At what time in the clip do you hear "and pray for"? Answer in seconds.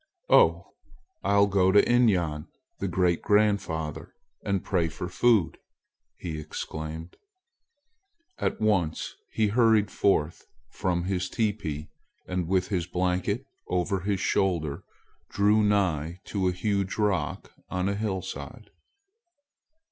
4.43-5.07